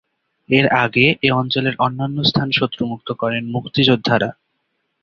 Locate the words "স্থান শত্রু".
2.23-2.81